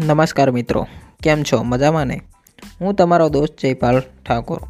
[0.00, 0.86] નમસ્કાર મિત્રો,
[1.22, 1.62] કેમ છો?
[1.62, 2.20] મજામાં ને?
[2.80, 4.60] હું તમારો દોસ્ત જયપાલ ઠાકોર.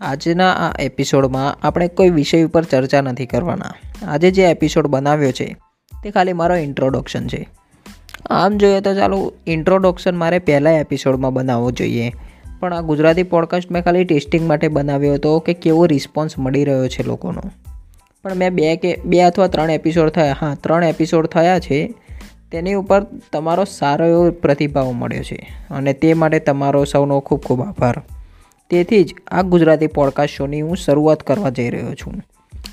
[0.00, 3.74] આજના આ એપિસોડમાં આપણે કોઈ વિષય ઉપર ચર્ચા નથી કરવાના.
[4.08, 5.56] આજે જે એપિસોડ બનાવ્યો છે,
[6.02, 7.48] તે ખાલી મારો ઇન્ટ્રોડક્શન છે.
[8.30, 12.12] આમ જોઈએ તો ચાલો ઇન્ટ્રોડક્શન મારે પહેલાં એપિસોડમાં બનાવવો જોઈએ.
[12.60, 16.88] પણ આ ગુજરાતી પોડકાસ્ટ મેં ખાલી ટેસ્ટિંગ માટે બનાવ્યો હતો કે કેવો રિસ્પોન્સ મળી રહ્યો
[16.88, 17.42] છે લોકોનો.
[18.22, 20.36] પણ મેં બે કે, બે અથવા ત્રણ એપિસોડ થયા.
[20.40, 21.94] હા, ત્રણ એપિસોડ થયા છે.
[22.54, 27.62] તેની ઉપર તમારો સારો એવો પ્રતિભાવ મળ્યો છે અને તે માટે તમારો સૌનો ખૂબ ખૂબ
[27.62, 28.02] આભાર.
[28.70, 32.22] તેથી જ આ ગુજરાતી પોડકાસ્ટ શોની હું શરૂઆત કરવા જઈ રહ્યો છું.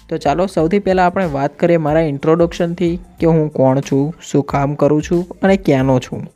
[0.09, 4.73] તો ચાલો સૌથી પહેલાં આપણે વાત કરીએ મારા ઇન્ટ્રોડક્શનથી કે હું કોણ છું, શું કામ
[4.73, 6.27] કરું છું અને ક્યાંનો છું.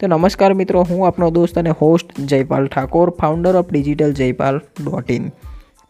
[0.00, 5.12] તો નમસ્કાર મિત્રો, હું આપનો દોસ્ત અને host Jaypal Thakor founder of digital Jaypal dot
[5.12, 5.30] in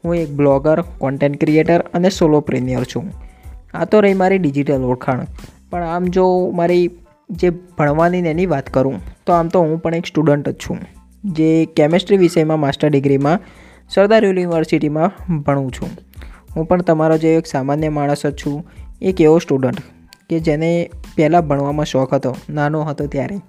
[0.04, 3.12] હું એક બ્લોગર કોન્ટેન્ટ ક્રિએટર અને સોલો પ્રીમિયર છું.
[3.74, 5.26] આ તો રહી મારી ડિજિટલ ઓળખાણ.
[5.72, 6.24] પણ આમ જો
[6.54, 6.90] મારી
[7.30, 8.96] જે ભણવાની એની વાત કરું,
[9.26, 10.78] તો આમ તો હું પણ એક સ્ટુડન્ટ જ છું,
[11.24, 13.38] જે કેમેસ્ટ્રી વિષયમાં માસ્ટર ડિગ્રીમાં
[13.90, 15.90] સરદાર યુનિવર્સિટીમાં ભણું છું.
[16.56, 18.58] હું પણ તમારો જે એક સામાન્ય માણસ જ છું,
[19.02, 19.80] એક એવો સ્ટુડન્ટ
[20.30, 23.40] કે જેને પહેલાં ભણવામાં શોખ હતો, નાનો હતો ત્યારે.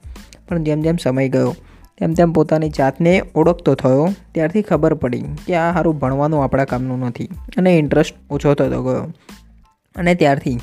[0.48, 1.52] પણ જેમ જેમ સમય ગયો,
[1.98, 7.00] તેમ તેમ પોતાની જાતને ઓળખતો થયો, ત્યારથી ખબર પડી કે આ સારું ભણવાનું આપણા કામનું
[7.00, 9.04] નથી, અને ઇન્ટરેસ્ટ ઓછો થતો ગયો.
[9.96, 10.58] અને ત્યારથી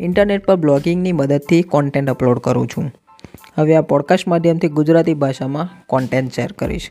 [0.00, 2.92] ઇન્ટરનેટ પર બ્લોગિંગની મદદથી કોન્ટેન્ટ અપલોડ કરું છું.
[3.58, 6.88] હવે આ પોડકાસ્ટ માધ્યમથી ગુજરાતી ભાષામાં કોન્ટેન્ટ શેર કરીશ.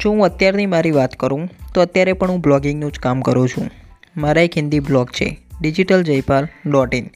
[0.00, 3.70] જો હું અત્યારની મારી વાત કરું, તો અત્યારે પણ હું બ્લોગિંગનું જ કામ કરું છું.
[4.16, 7.06] મારા એક હિન્દી બ્લોગ છે ડિજિટલ જયપાલ ડોટ ઇન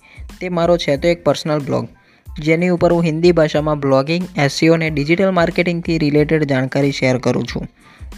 [0.41, 1.89] તે મારો છે તો એક પર્સનલ બ્લોગ
[2.43, 7.67] જેની ઉપર હું હિન્દી ભાષામાં બ્લોગિંગ એસસીઓ અને ડિજિટલ માર્કેટિંગથી રિલેટેડ જાણકારી શેર કરું છું.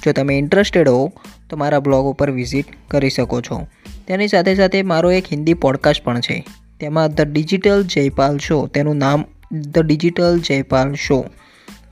[0.04, 1.12] જો તમે ઇન્ટરેસ્ટેડ હો
[1.50, 3.66] તો મારા બ્લોગ ઉપર વિઝિટ કરી શકો છો.
[4.08, 6.44] તેની સાથે સાથે મારો એક હિન્દી પોડકાસ્ટ પણ છે.
[6.80, 11.24] તેમાં ધ ડિજિટલ જયપાલ શો, તેનું નામ ધ ડિજિટલ જયપાલ શો.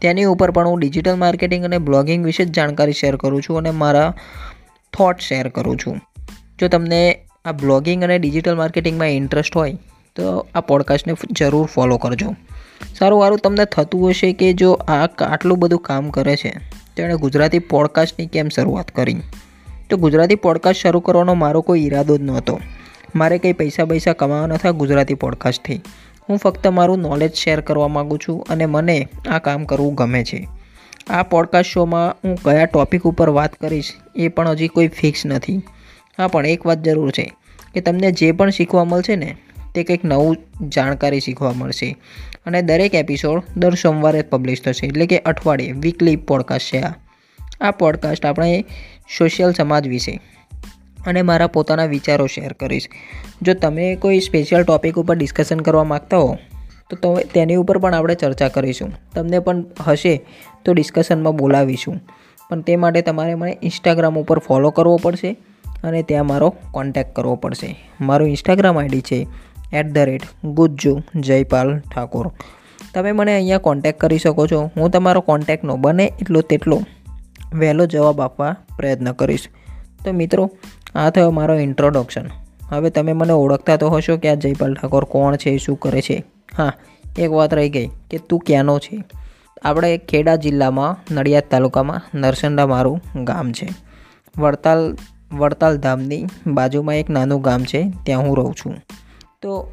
[0.00, 3.70] તેની ઉપર પણ હું ડિજિટલ માર્કેટિંગ અને બ્લોગિંગ વિશે જ જાણકારી શેર કરું છું અને
[3.70, 4.14] મારા
[4.92, 6.00] થોટ શેર કરું છું.
[6.58, 7.00] જો તમને
[7.44, 9.74] આ બ્લોગિંગ અને ડિજિટલ માર્કેટિંગમાં ઇન્ટરેસ્ટ હોય,
[10.16, 12.30] તો આ પોડકાસ્ટને જરૂર ફોલો કરજો.
[12.98, 16.54] સારું સારું તમને થતું હશે કે જો આ આટલું બધું કામ કરે છે,
[16.96, 19.20] તેણે ગુજરાતી પોડકાસ્ટની કેમ શરૂઆત કરી?
[19.90, 22.60] તો ગુજરાતી પોડકાસ્ટ શરૂ કરવાનો મારો કોઈ ઈરાદો જ નહોતો.
[23.14, 25.80] મારે કંઈ પૈસા પૈસા કમાવા નથી ગુજરાતી પોડકાસ્ટથી
[26.28, 30.48] હું ફક્ત મારું નોલેજ શેર કરવા માગું છું અને મને આ કામ કરવું ગમે છે.
[31.10, 35.56] આ પોડકાસ્ટ શોમાં હું કયા ટૉપિક ઉપર વાત કરીશ એ પણ હજી કોઈ ફિક્સ નથી.
[36.18, 37.32] હા, પણ એક વાત જરૂર છે
[37.74, 39.36] કે તમને જે પણ શીખવા મળશે ને,
[39.74, 40.36] તે કંઈક નવું
[40.68, 41.96] જાણકારી શીખવા મળશે.
[42.46, 46.94] અને દરેક એપિસોડ દર સોમવારે પબ્લિશ થશે, એટલે કે અઠવાડિયે વીકલી પોડકાસ્ટ છે આ.
[47.60, 48.64] આ પોડકાસ્ટ આપણે
[49.18, 50.20] સોશિયલ સમાજ વિશે
[51.06, 52.88] અને મારા પોતાના વિચારો શેર કરીશ.
[53.42, 56.38] જો તમે કોઈ સ્પેશિયલ ટૉપિક ઉપર ડિસ્કશન કરવા માગતા હો,
[56.90, 58.92] તો તમે તેની ઉપર પણ આપણે ચર્ચા કરીશું.
[59.14, 60.26] તમને પણ હશે
[60.64, 62.00] તો ડિસ્કશનમાં બોલાવીશું.
[62.50, 65.36] પણ તે માટે તમારે મને ઇન્સ્ટાગ્રામ ઉપર ફોલો કરવો પડશે
[65.84, 67.74] અને ત્યાં મારો કોન્ટેક્ટ કરવો પડશે.
[68.00, 69.26] મારું ઇન્સ્ટાગ્રામ આઈડી છે
[69.72, 72.30] at the rate Gujju Jaypal Thakor.
[72.94, 74.70] તમે મને અહીંયા કોન્ટેક્ટ કરી શકો છો.
[74.76, 76.80] હું તમારો કોન્ટેક્ટનો બને એટલો તેટલો
[77.54, 79.48] વહેલો જવાબ આપવા પ્રયત્ન કરીશ.
[80.04, 80.50] તો મિત્રો
[80.98, 82.24] આ થયો મારો ઇન્ટ્રોડક્શન
[82.68, 86.24] હવે તમે મને ઓળખતા તો હશો કે આ જયપાલ ઠાકોર કોણ છે, શું કરે છે?
[86.56, 86.72] હા,
[87.18, 89.04] એક વાત રહી ગઈ કે તું ક્યાંનો છે?
[89.62, 93.68] આપણે ખેડા જિલ્લામાં નડિયાદ તાલુકામાં નરસંડા મારું ગામ છે.
[94.38, 94.96] વડતાલ
[95.32, 98.74] વડતાલ ધામની બાજુમાં એક નાનું ગામ છે, ત્યાં હું રહું છું.
[99.42, 99.72] તો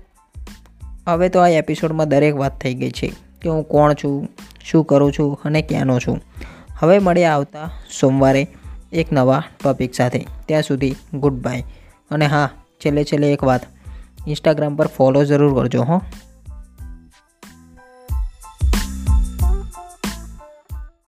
[1.08, 4.28] હવે તો આ એપિસોડમાં દરેક વાત થઈ ગઈ છે કે હું કોણ છું,
[4.64, 6.22] શું કરું છું અને ક્યાંનો છું.
[6.80, 7.72] હવે મળ્યા આવતા
[8.02, 8.48] સોમવારે.
[8.96, 10.26] એક નવા ટોપિક સાથે.
[10.46, 11.64] ત્યાં સુધી ગુડ બાય
[12.12, 12.50] અને હા,
[12.86, 13.62] છેલ્લે છેલ્લે એક વાત.
[14.28, 16.02] ઇન્સ્ટાગ્રામ પર ફોલો જરૂર કરજો, હો.